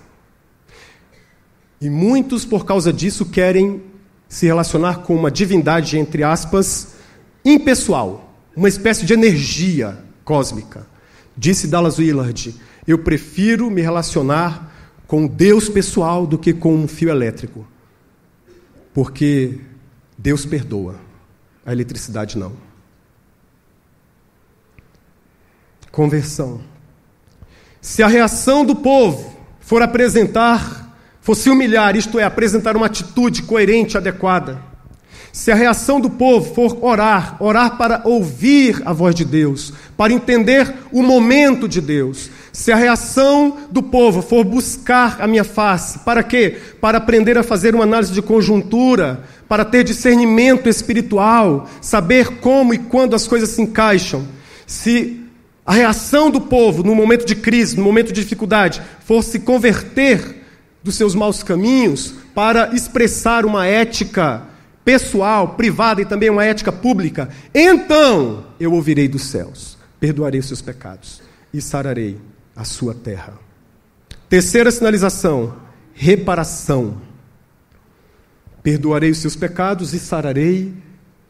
[1.81, 3.81] E muitos, por causa disso, querem
[4.27, 6.95] se relacionar com uma divindade, entre aspas,
[7.43, 10.85] impessoal, uma espécie de energia cósmica,
[11.39, 12.53] Disse Dallas Willard:
[12.85, 14.75] Eu prefiro me relacionar
[15.07, 17.65] com Deus pessoal do que com um fio elétrico.
[18.93, 19.57] Porque
[20.17, 20.95] Deus perdoa,
[21.65, 22.51] a eletricidade não.
[25.91, 26.62] Conversão.
[27.82, 33.43] Se a reação do povo for apresentar, for se humilhar, isto é, apresentar uma atitude
[33.43, 34.69] coerente, adequada,
[35.32, 40.12] se a reação do povo for orar, orar para ouvir a voz de Deus, para
[40.12, 45.99] entender o momento de Deus, se a reação do povo for buscar a minha face,
[45.99, 46.58] para quê?
[46.82, 52.80] Para aprender a fazer uma análise de conjuntura, para ter discernimento espiritual, saber como e
[52.80, 54.28] quando as coisas se encaixam.
[54.65, 55.18] Se
[55.69, 60.43] a reação do povo no momento de crise, no momento de dificuldade, for se converter
[60.84, 64.47] dos seus maus caminhos para expressar uma ética
[64.84, 70.60] pessoal, privada e também uma ética pública, então eu ouvirei dos céus, perdoarei os seus
[70.60, 71.21] pecados
[71.53, 72.17] e sararei
[72.55, 73.34] a sua terra.
[74.27, 75.55] Terceira sinalização:
[75.93, 76.99] reparação.
[78.63, 80.73] Perdoarei os seus pecados e sararei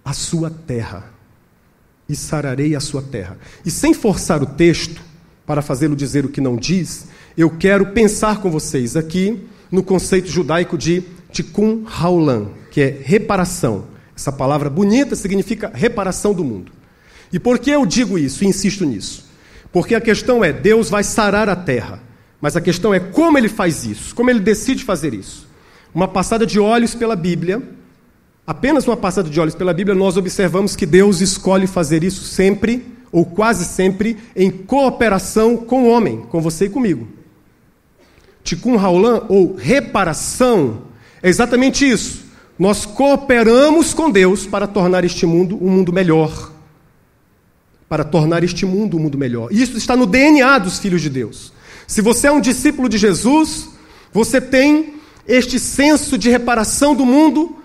[0.05, 1.18] a sua terra.
[2.09, 3.37] E sararei a sua terra.
[3.63, 5.01] E sem forçar o texto,
[5.45, 10.27] para fazê-lo dizer o que não diz, eu quero pensar com vocês aqui no conceito
[10.27, 13.85] judaico de tikkun haolam, que é reparação.
[14.15, 16.71] Essa palavra bonita significa reparação do mundo.
[17.31, 19.25] E por que eu digo isso e insisto nisso?
[19.71, 22.01] Porque a questão é: Deus vai sarar a terra.
[22.41, 25.47] Mas a questão é como ele faz isso, como ele decide fazer isso.
[25.93, 27.61] Uma passada de olhos pela Bíblia,
[28.49, 32.83] apenas uma passada de olhos pela Bíblia, nós observamos que Deus escolhe fazer isso sempre,
[33.11, 37.07] ou quase sempre, em cooperação com o homem, com você e comigo.
[38.43, 40.81] Tikkun Haolam, ou reparação,
[41.21, 42.23] é exatamente isso.
[42.57, 46.51] Nós cooperamos com Deus para tornar este mundo um mundo melhor.
[47.87, 49.49] Para tornar este mundo um mundo melhor.
[49.51, 51.53] Isso está no DNA dos filhos de Deus.
[51.85, 53.69] Se você é um discípulo de Jesus,
[54.11, 54.95] você tem
[55.27, 57.59] este senso de reparação do mundo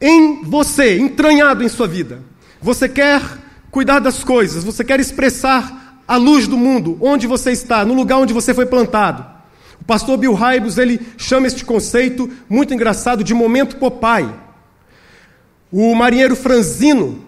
[0.00, 2.22] em você, entranhado em sua vida.
[2.60, 3.20] Você quer
[3.70, 8.18] cuidar das coisas, você quer expressar a luz do mundo, onde você está, no lugar
[8.18, 9.24] onde você foi plantado.
[9.80, 14.28] O pastor Bill Hybels, ele chama este conceito muito engraçado de momento Popeye.
[15.70, 17.24] O marinheiro franzino,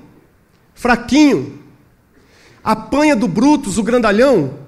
[0.75, 1.61] fraquinho,
[2.65, 4.59] apanha do Brutus, o grandalhão,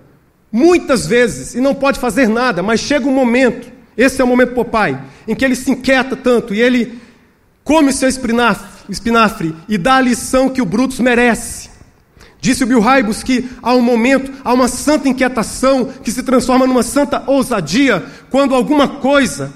[0.50, 4.54] muitas vezes e não pode fazer nada, mas chega um momento, esse é o momento
[4.54, 7.00] Popeye, em que ele se inquieta tanto e ele
[7.64, 11.70] come seu espinafre, e dá a lição que o Brutus merece.
[12.40, 16.66] Disse o Bill Hybels que há um momento, há uma santa inquietação que se transforma
[16.66, 19.50] numa santa ousadia quando alguma coisa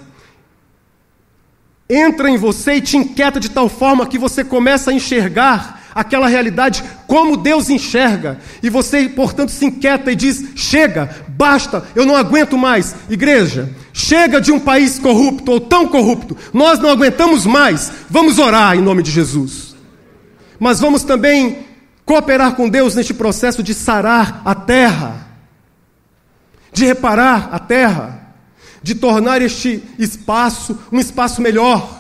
[1.88, 6.29] entra em você e te inquieta de tal forma que você começa a enxergar aquela
[6.29, 8.38] realidade como Deus enxerga.
[8.62, 12.96] E você, portanto, se inquieta e diz: chega, basta, eu não aguento mais.
[13.09, 17.92] Igreja, chega de um país corrupto ou tão corrupto, nós não aguentamos mais.
[18.11, 19.77] Vamos orar em nome de Jesus.
[20.59, 21.64] Mas vamos também
[22.05, 25.29] cooperar com Deus neste processo de sarar a terra,
[26.72, 28.35] de reparar a terra,
[28.83, 31.96] de tornar este espaço um espaço melhor.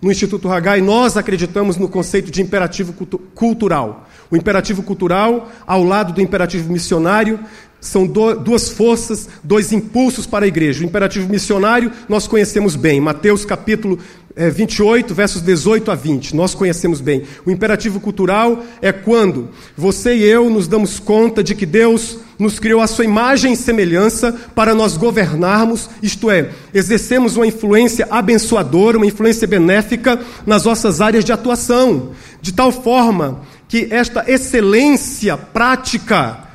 [0.00, 2.94] No Instituto Hagai, nós acreditamos no conceito de imperativo
[3.34, 4.08] cultural.
[4.30, 7.38] O imperativo cultural, ao lado do imperativo missionário,
[7.80, 10.82] são do, duas forças, dois impulsos para a igreja.
[10.82, 13.98] O imperativo missionário nós conhecemos bem, Mateus capítulo
[14.36, 17.24] é, 28, versos 18 a 20, nós conhecemos bem.
[17.44, 22.58] O imperativo cultural é quando você e eu nos damos conta de que Deus nos
[22.58, 28.96] criou a sua imagem e semelhança para nós governarmos, isto é, exercemos uma influência abençoadora,
[28.96, 36.49] uma influência benéfica nas nossas áreas de atuação, de tal forma que esta excelência prática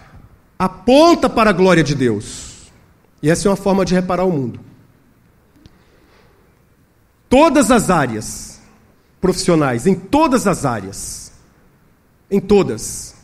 [0.65, 2.71] aponta para a glória de Deus.
[3.21, 4.59] E essa é uma forma de reparar o mundo.
[7.29, 8.59] Todas as áreas
[9.21, 11.31] profissionais, em todas as áreas,
[12.29, 13.15] em todas.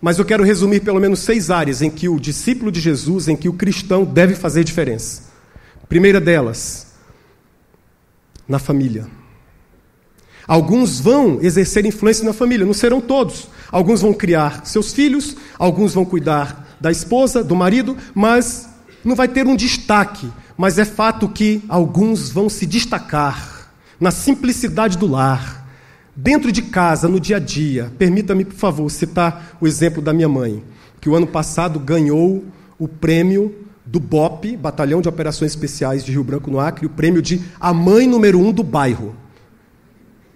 [0.00, 3.36] Mas eu quero resumir pelo menos seis áreas em que o discípulo de Jesus, em
[3.36, 5.22] que o cristão deve fazer diferença.
[5.88, 6.94] Primeira delas,
[8.46, 9.06] na família.
[10.46, 13.48] Alguns vão exercer influência na família, não serão todos.
[13.70, 18.68] Alguns vão criar seus filhos, alguns vão cuidar da esposa, do marido, mas
[19.04, 20.30] não vai ter um destaque.
[20.56, 25.66] Mas é fato que alguns vão se destacar na simplicidade do lar,
[26.14, 27.92] dentro de casa, no dia a dia.
[27.98, 30.62] Permita-me, por favor, citar o exemplo da minha mãe,
[31.00, 32.44] que o ano passado ganhou
[32.78, 37.22] o prêmio do BOP, Batalhão de Operações Especiais de Rio Branco no Acre, o prêmio
[37.22, 39.16] de a mãe número um do bairro.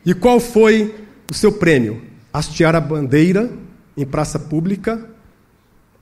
[0.07, 0.94] E qual foi
[1.31, 2.02] o seu prêmio?
[2.33, 3.50] Hastear a bandeira
[3.96, 5.12] em praça pública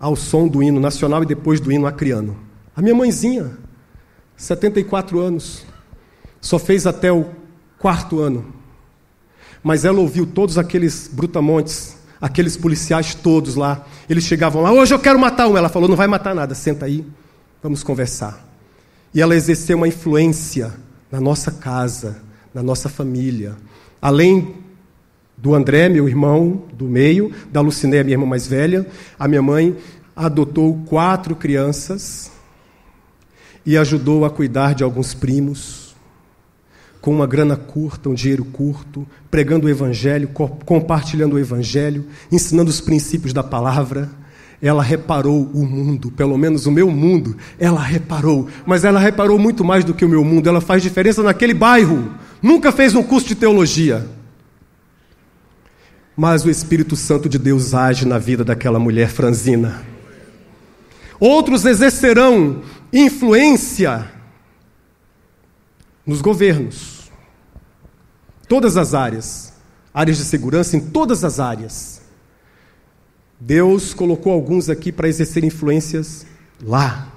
[0.01, 2.35] ao som do hino nacional e depois do hino acriano.
[2.75, 3.59] A minha mãezinha,
[4.35, 5.67] 74 anos,
[6.41, 7.27] só fez até o
[7.79, 8.55] quarto ano.
[9.63, 13.85] Mas ela ouviu todos aqueles brutamontes, aqueles policiais todos lá.
[14.09, 15.57] Eles chegavam lá, hoje eu quero matar um.
[15.57, 17.05] Ela falou, não vai matar nada, senta aí,
[17.63, 18.49] vamos conversar.
[19.13, 20.73] E ela exerceu uma influência
[21.13, 22.23] na nossa casa,
[22.55, 23.55] na nossa família.
[24.01, 24.55] Além
[25.41, 28.87] do André, meu irmão do meio, da Lucinéia, minha irmã mais velha,
[29.19, 29.77] a minha mãe
[30.15, 32.31] adotou quatro crianças
[33.65, 35.95] e ajudou a cuidar de alguns primos,
[37.01, 40.29] com uma grana curta, um dinheiro curto, pregando o Evangelho,
[40.67, 44.11] compartilhando o Evangelho, ensinando os princípios da palavra.
[44.61, 48.47] Ela reparou o mundo, pelo menos o meu mundo, ela reparou.
[48.67, 52.11] Mas ela reparou muito mais do que o meu mundo, ela faz diferença naquele bairro.
[52.43, 54.20] Nunca fez um curso de teologia
[56.21, 59.83] mas o Espírito Santo de Deus age na vida daquela mulher franzina.
[61.19, 62.61] Outros exercerão
[62.93, 64.07] influência
[66.05, 67.11] nos governos,
[68.47, 69.55] todas as áreas,
[69.95, 72.03] áreas de segurança em todas as áreas.
[73.41, 76.27] Deus colocou alguns aqui para exercer influências
[76.63, 77.09] lá.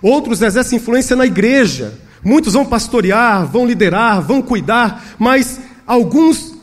[0.00, 1.98] Outros exercem influência na igreja.
[2.22, 6.53] Muitos vão pastorear, vão liderar, vão cuidar, mas alguns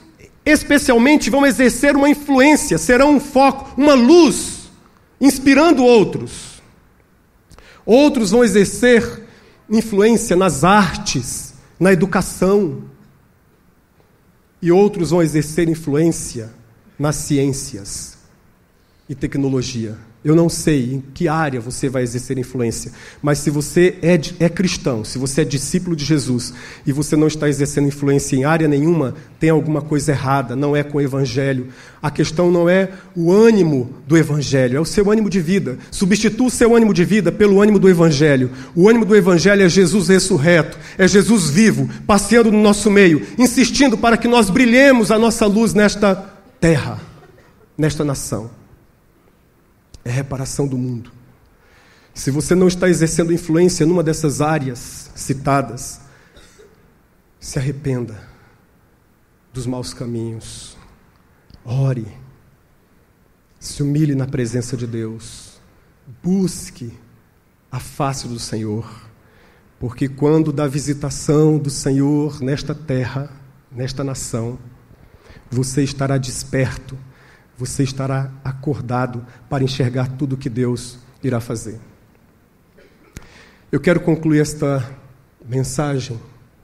[0.45, 4.71] especialmente vão exercer uma influência, serão um foco, uma luz,
[5.19, 6.62] inspirando outros.
[7.86, 9.27] Outros vão exercer
[9.69, 12.84] influência nas artes, na educação.
[14.62, 16.51] E outros vão exercer influência
[16.97, 18.17] nas ciências
[19.10, 19.97] e tecnologia.
[20.23, 22.91] Eu não sei em que área você vai exercer influência,
[23.23, 26.53] mas se você é, é, cristão, se você é discípulo de Jesus
[26.86, 30.84] e você não está exercendo influência em área nenhuma, tem alguma coisa errada, não é
[30.84, 31.69] com o Evangelho.
[31.99, 35.79] A questão não é o ânimo do Evangelho, é o seu ânimo de vida.
[35.89, 38.51] Substitua o seu ânimo de vida pelo ânimo do Evangelho.
[38.75, 43.97] O ânimo do Evangelho é Jesus ressurreto, é Jesus vivo, passeando no nosso meio, insistindo
[43.97, 46.15] para que nós brilhemos a nossa luz nesta
[46.60, 46.99] terra,
[47.75, 48.61] nesta nação
[50.04, 51.12] é reparação do mundo.
[52.14, 56.02] Se você não está exercendo influência numa dessas áreas citadas,
[57.40, 58.22] se arrependa
[59.54, 60.78] dos maus caminhos.
[61.64, 62.08] Ore.
[63.60, 65.60] Se humilhe na presença de Deus.
[66.22, 66.92] Busque
[67.72, 68.90] a face do Senhor.
[69.80, 73.32] Porque quando da visitação do Senhor nesta terra,
[73.72, 74.60] nesta nação,
[75.50, 76.98] você estará desperto
[77.62, 81.80] você estará acordado para enxergar tudo o que Deus irá fazer.
[83.71, 84.84] Eu quero concluir esta
[85.47, 86.19] mensagem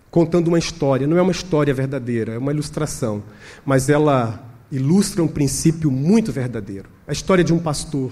[0.10, 1.06] contando uma história.
[1.06, 3.22] Não é uma história verdadeira, é uma ilustração,
[3.64, 6.90] mas ela ilustra um princípio muito verdadeiro.
[7.08, 8.12] A história de um pastor,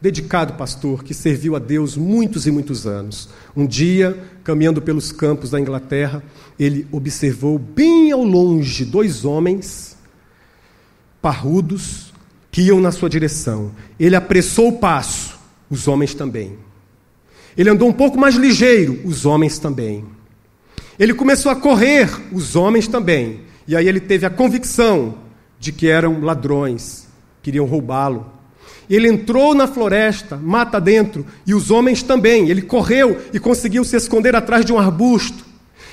[0.00, 3.28] dedicado pastor, que serviu a Deus muitos e muitos anos.
[3.54, 6.22] Um dia, caminhando pelos campos da Inglaterra,
[6.58, 9.97] ele observou bem ao longe dois homens
[11.20, 12.12] parrudos
[12.50, 13.72] que iam na sua direção.
[13.98, 15.38] Ele apressou o passo,
[15.70, 16.58] os homens também.
[17.56, 20.04] Ele andou um pouco mais ligeiro, os homens também.
[20.98, 23.40] Ele começou a correr, os homens também.
[23.66, 25.16] E aí ele teve a convicção
[25.58, 27.06] de que eram ladrões,
[27.42, 28.32] queriam roubá-lo.
[28.88, 32.48] Ele entrou na floresta, mata dentro, e os homens também.
[32.48, 35.44] Ele correu e conseguiu se esconder atrás de um arbusto.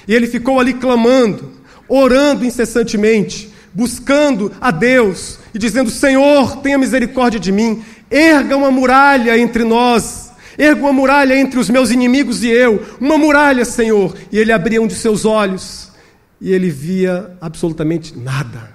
[0.07, 1.51] E ele ficou ali clamando,
[1.89, 9.38] orando incessantemente buscando a Deus e dizendo: Senhor, tenha misericórdia de mim, erga uma muralha
[9.38, 14.15] entre nós, erga uma muralha entre os meus inimigos e eu, uma muralha, Senhor.
[14.31, 15.91] E ele abria um de seus olhos
[16.39, 18.73] e ele via absolutamente nada.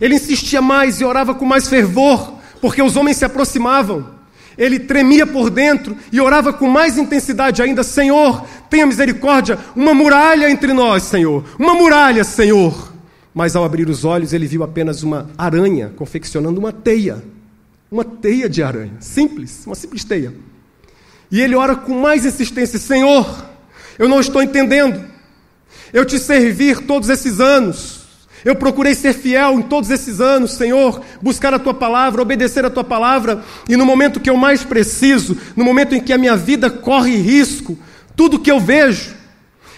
[0.00, 4.18] Ele insistia mais e orava com mais fervor, porque os homens se aproximavam.
[4.56, 10.50] Ele tremia por dentro e orava com mais intensidade ainda: Senhor, tenha misericórdia, uma muralha
[10.50, 12.89] entre nós, Senhor, uma muralha, Senhor.
[13.34, 17.22] Mas ao abrir os olhos, ele viu apenas uma aranha confeccionando uma teia.
[17.90, 18.94] Uma teia de aranha.
[19.00, 20.34] Simples, uma simples teia.
[21.30, 23.46] E ele ora com mais insistência: Senhor,
[23.98, 25.04] eu não estou entendendo.
[25.92, 28.00] Eu te servi todos esses anos.
[28.44, 32.70] Eu procurei ser fiel em todos esses anos, Senhor, buscar a tua palavra, obedecer a
[32.70, 36.34] tua palavra, e no momento que eu mais preciso, no momento em que a minha
[36.36, 37.78] vida corre risco,
[38.16, 39.14] tudo que eu vejo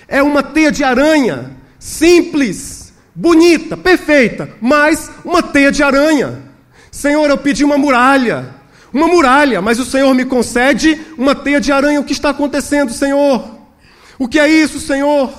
[0.06, 2.81] é uma teia de aranha, simples,
[3.14, 6.42] bonita, perfeita, mas uma teia de aranha.
[6.90, 8.54] Senhor, eu pedi uma muralha,
[8.92, 12.00] uma muralha, mas o Senhor me concede uma teia de aranha.
[12.00, 13.58] O que está acontecendo, Senhor?
[14.18, 15.32] O que é isso, Senhor?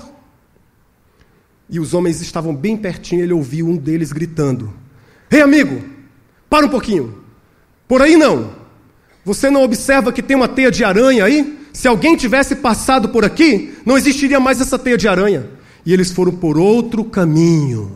[1.70, 4.74] E os homens estavam bem pertinho, ele ouviu um deles gritando:
[5.30, 5.84] Ei, amigo,
[6.50, 7.24] para um pouquinho.
[7.88, 8.52] Por aí não.
[9.26, 11.60] Você não observa que tem uma teia de aranha aí?
[11.72, 15.50] Se alguém tivesse passado por aqui, não existiria mais essa teia de aranha.
[15.86, 17.92] E eles foram por outro caminho.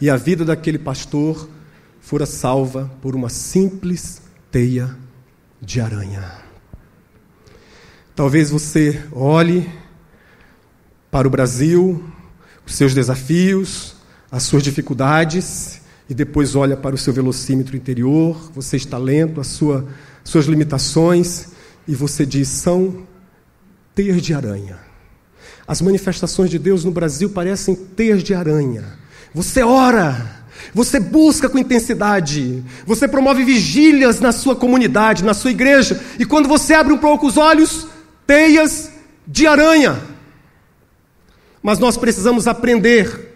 [0.00, 1.48] E a vida daquele pastor
[2.00, 4.96] fora salva por uma simples teia
[5.60, 6.46] de aranha.
[8.14, 9.68] Talvez você olhe
[11.10, 12.02] para o Brasil,
[12.64, 13.96] os seus desafios,
[14.30, 19.48] as suas dificuldades, e depois olha para o seu velocímetro interior, você está lento, as
[19.48, 19.86] sua,
[20.22, 21.48] suas limitações,
[21.86, 23.06] e você diz: são
[23.94, 24.85] teias de aranha.
[25.66, 28.84] As manifestações de Deus no Brasil parecem teias de aranha.
[29.34, 36.00] Você ora, você busca com intensidade, você promove vigílias na sua comunidade, na sua igreja,
[36.18, 37.88] e quando você abre um pouco os olhos,
[38.26, 38.90] teias
[39.26, 40.00] de aranha.
[41.62, 43.34] Mas nós precisamos aprender,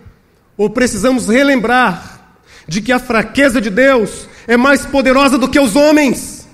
[0.57, 2.37] ou precisamos relembrar,
[2.69, 6.47] de que a fraqueza de Deus é mais poderosa do que os homens,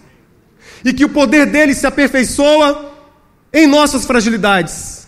[0.83, 2.93] e que o poder dele se aperfeiçoa
[3.53, 5.06] em nossas fragilidades.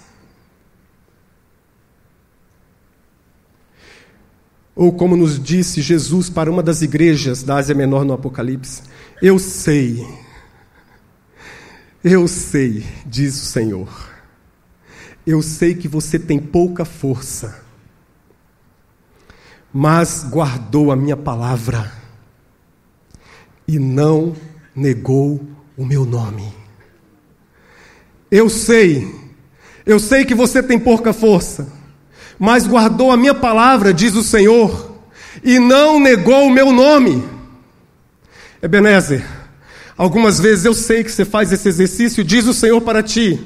[4.78, 8.80] Ou como nos disse Jesus para uma das igrejas da Ásia Menor no Apocalipse:
[9.20, 10.06] Eu sei,
[12.02, 13.88] eu sei, diz o Senhor,
[15.26, 17.68] eu sei que você tem pouca força
[19.72, 21.92] mas guardou a minha palavra
[23.66, 24.34] e não
[24.74, 25.40] negou
[25.76, 26.52] o meu nome.
[28.30, 29.14] Eu sei,
[29.84, 31.70] eu sei que você tem pouca força,
[32.38, 34.92] mas guardou a minha palavra, diz o Senhor,
[35.42, 37.24] e não negou o meu nome.
[38.62, 39.24] Ebenezer,
[39.96, 43.38] algumas vezes eu sei que você faz esse exercício, diz o Senhor para ti.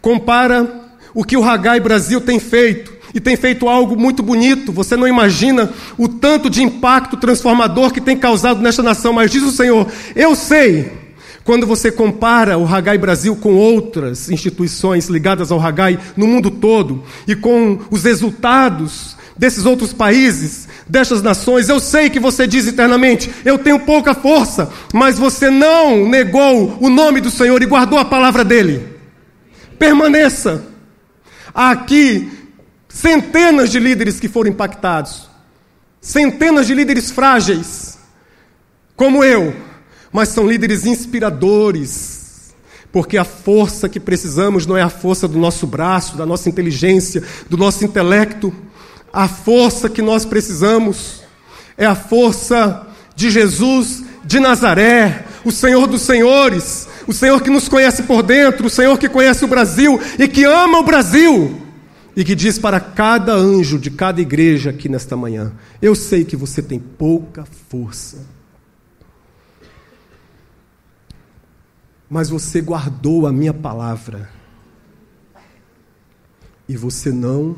[0.00, 4.72] Compara o que o Ragai Brasil tem feito e tem feito algo muito bonito.
[4.72, 9.42] Você não imagina o tanto de impacto transformador que tem causado nesta nação, mas diz
[9.42, 11.01] o Senhor: Eu sei.
[11.44, 17.02] Quando você compara o Hagai Brasil com outras instituições ligadas ao Hagai no mundo todo
[17.26, 23.30] e com os resultados desses outros países, destas nações, eu sei que você diz internamente:
[23.44, 28.04] eu tenho pouca força, mas você não negou o nome do Senhor e guardou a
[28.04, 28.86] palavra dele.
[29.78, 30.64] Permaneça.
[31.54, 32.42] Aqui
[32.92, 35.28] Centenas de líderes que foram impactados.
[36.00, 37.98] Centenas de líderes frágeis,
[38.94, 39.54] como eu,
[40.12, 42.52] mas são líderes inspiradores.
[42.92, 47.22] Porque a força que precisamos não é a força do nosso braço, da nossa inteligência,
[47.48, 48.52] do nosso intelecto.
[49.10, 51.22] A força que nós precisamos
[51.76, 52.86] é a força
[53.16, 58.66] de Jesus de Nazaré, o Senhor dos Senhores, o Senhor que nos conhece por dentro,
[58.66, 61.60] o Senhor que conhece o Brasil e que ama o Brasil
[62.14, 66.36] e que diz para cada anjo de cada igreja aqui nesta manhã: Eu sei que
[66.36, 68.18] você tem pouca força,
[72.12, 74.28] mas você guardou a minha palavra
[76.68, 77.56] e você não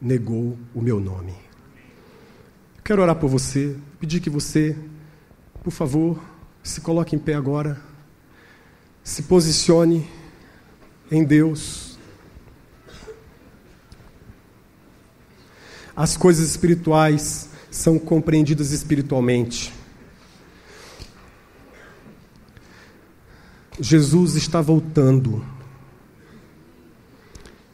[0.00, 1.34] negou o meu nome.
[2.82, 4.74] Quero orar por você, pedir que você,
[5.62, 6.18] por favor,
[6.62, 7.78] se coloque em pé agora,
[9.04, 10.08] se posicione
[11.12, 11.90] em Deus.
[15.94, 19.79] as coisas espirituais são compreendidas espiritualmente.
[23.80, 25.44] Jesus está voltando.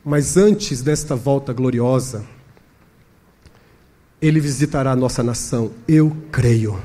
[0.05, 2.25] Mas antes desta volta gloriosa,
[4.23, 6.81] ele visitará a nossa nação, eu creio.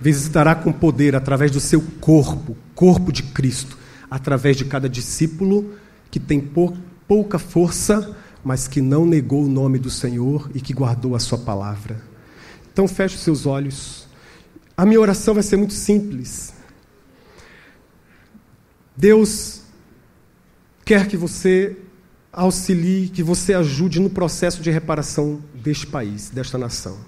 [0.00, 3.78] Visitará com poder através do seu corpo, corpo de Cristo,
[4.10, 5.74] através de cada discípulo
[6.10, 6.40] que tem
[7.06, 11.38] pouca força mas que não negou o nome do Senhor e que guardou a sua
[11.38, 12.00] palavra.
[12.70, 14.06] Então feche os seus olhos.
[14.76, 16.52] A minha oração vai ser muito simples.
[18.96, 19.62] Deus
[20.84, 21.76] quer que você
[22.32, 26.98] auxilie, que você ajude no processo de reparação deste país, desta nação.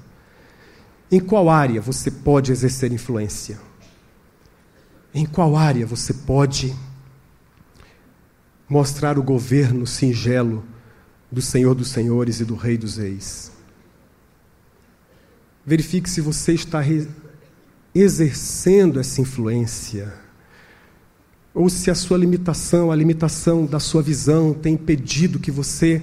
[1.10, 3.58] Em qual área você pode exercer influência?
[5.14, 6.74] Em qual área você pode
[8.68, 10.64] mostrar o governo singelo
[11.30, 13.52] do Senhor dos Senhores e do Rei dos Reis.
[15.64, 16.80] Verifique se você está
[17.94, 20.12] exercendo essa influência,
[21.56, 26.02] ou se a sua limitação, a limitação da sua visão, tem impedido que você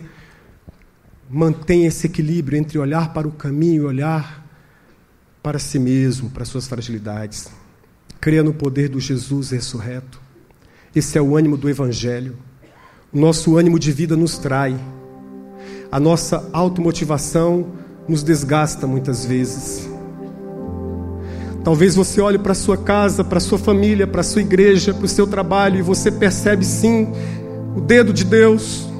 [1.29, 4.45] mantenha esse equilíbrio entre olhar para o caminho e olhar
[5.41, 7.49] para si mesmo, para suas fragilidades.
[8.19, 10.19] Creia no poder do Jesus ressurreto.
[10.95, 12.35] Esse é o ânimo do Evangelho.
[13.13, 14.79] O nosso ânimo de vida nos trai
[15.93, 17.67] a nossa automotivação
[18.09, 19.87] nos desgasta muitas vezes.
[21.63, 25.25] Talvez você olhe para sua casa, para sua família, para sua igreja, para o seu
[25.25, 27.07] trabalho e você percebe sim
[27.75, 28.91] o dedo de Deus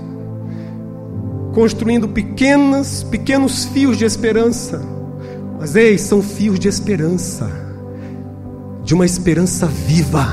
[1.53, 4.82] construindo pequenas, pequenos fios de esperança.
[5.59, 7.49] Mas ei, são fios de esperança,
[8.84, 10.28] de uma esperança viva,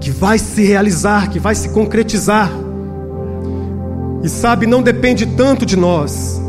[0.00, 2.50] que vai se realizar, que vai se concretizar.
[4.22, 6.40] E sabe, não depende tanto de nós.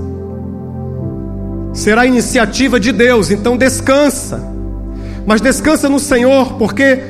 [1.73, 4.54] Será iniciativa de Deus, então descansa.
[5.25, 7.01] Mas descansa no Senhor, porque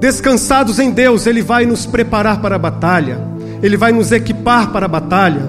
[0.00, 3.20] descansados em Deus, Ele vai nos preparar para a batalha,
[3.62, 5.42] Ele vai nos equipar para a batalha,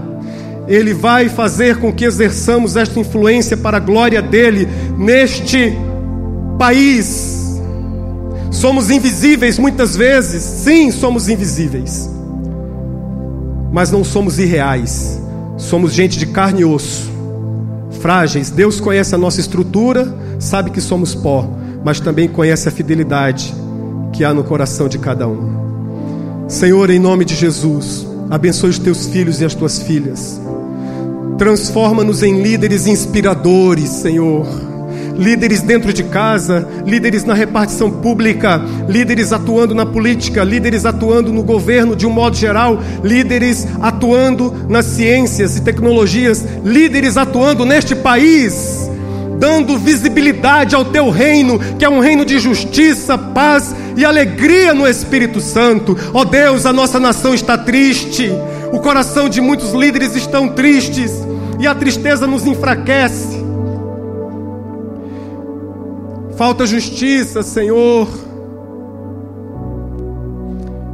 [0.67, 5.73] Ele vai fazer com que exerçamos esta influência para a glória dEle neste
[6.59, 7.61] país.
[8.51, 12.09] Somos invisíveis muitas vezes, sim, somos invisíveis,
[13.71, 15.21] mas não somos irreais,
[15.57, 17.09] somos gente de carne e osso,
[18.01, 18.49] frágeis.
[18.49, 23.53] Deus conhece a nossa estrutura, sabe que somos pó mas também conhece a fidelidade
[24.11, 26.45] que há no coração de cada um.
[26.47, 30.39] Senhor, em nome de Jesus, abençoe os teus filhos e as tuas filhas.
[31.37, 34.45] Transforma-nos em líderes inspiradores, Senhor.
[35.17, 41.43] Líderes dentro de casa, líderes na repartição pública, líderes atuando na política, líderes atuando no
[41.43, 48.90] governo de um modo geral, líderes atuando nas ciências e tecnologias, líderes atuando neste país
[49.41, 54.87] dando visibilidade ao teu reino, que é um reino de justiça, paz e alegria no
[54.87, 55.97] Espírito Santo.
[56.13, 58.29] Ó oh Deus, a nossa nação está triste,
[58.71, 61.11] o coração de muitos líderes estão tristes
[61.59, 63.43] e a tristeza nos enfraquece.
[66.37, 68.07] Falta justiça, Senhor.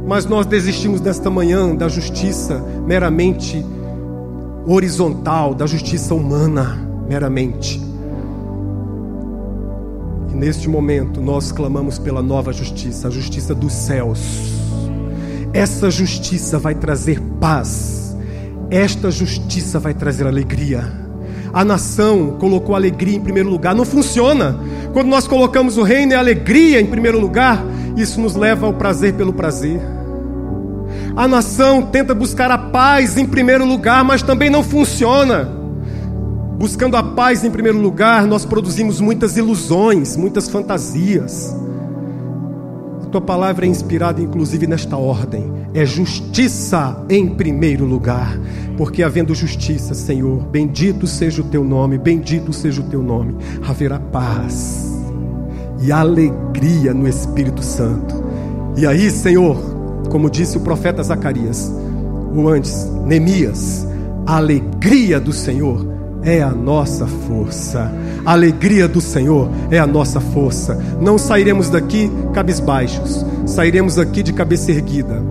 [0.06, 3.62] Mas nós desistimos desta manhã da justiça meramente
[4.66, 7.87] horizontal, da justiça humana meramente.
[10.38, 14.20] Neste momento, nós clamamos pela nova justiça, a justiça dos céus.
[15.52, 18.16] Essa justiça vai trazer paz,
[18.70, 20.92] esta justiça vai trazer alegria.
[21.52, 24.56] A nação colocou alegria em primeiro lugar, não funciona.
[24.92, 27.60] Quando nós colocamos o reino e a alegria em primeiro lugar,
[27.96, 29.80] isso nos leva ao prazer pelo prazer.
[31.16, 35.57] A nação tenta buscar a paz em primeiro lugar, mas também não funciona.
[36.58, 41.56] Buscando a paz em primeiro lugar, nós produzimos muitas ilusões, muitas fantasias.
[43.00, 48.36] A tua palavra é inspirada inclusive nesta ordem: é justiça em primeiro lugar,
[48.76, 54.00] porque havendo justiça, Senhor, bendito seja o teu nome, bendito seja o teu nome, haverá
[54.00, 55.00] paz
[55.80, 58.24] e alegria no Espírito Santo.
[58.76, 59.56] E aí, Senhor,
[60.10, 61.72] como disse o profeta Zacarias,
[62.34, 63.86] ou antes, Neemias,
[64.26, 65.87] a alegria do Senhor
[66.22, 67.90] é a nossa força.
[68.24, 70.74] A alegria do Senhor é a nossa força.
[71.00, 75.22] Não sairemos daqui cabisbaixos, sairemos daqui de cabeça erguida.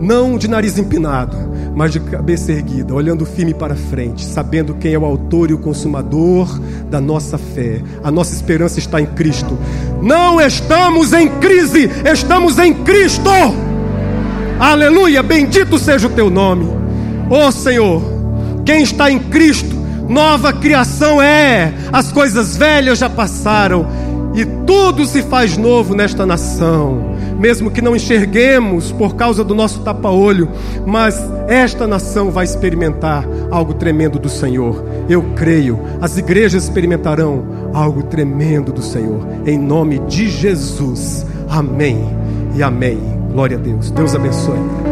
[0.00, 1.36] Não de nariz empinado,
[1.74, 5.58] mas de cabeça erguida, olhando firme para frente, sabendo quem é o autor e o
[5.58, 6.48] consumador
[6.90, 7.82] da nossa fé.
[8.04, 9.56] A nossa esperança está em Cristo.
[10.02, 13.30] Não estamos em crise, estamos em Cristo.
[14.58, 16.66] Aleluia, bendito seja o teu nome.
[17.28, 18.02] Ó oh, Senhor,
[18.64, 19.75] quem está em Cristo
[20.08, 23.86] nova criação é, as coisas velhas já passaram
[24.36, 27.16] e tudo se faz novo nesta nação.
[27.38, 30.48] Mesmo que não enxerguemos por causa do nosso tapa-olho,
[30.86, 34.84] mas esta nação vai experimentar algo tremendo do Senhor.
[35.08, 41.26] Eu creio, as igrejas experimentarão algo tremendo do Senhor, em nome de Jesus.
[41.48, 42.06] Amém
[42.54, 42.98] e amém.
[43.32, 43.90] Glória a Deus.
[43.90, 44.85] Deus abençoe.